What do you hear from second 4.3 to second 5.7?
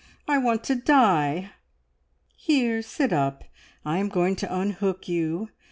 to unhook you.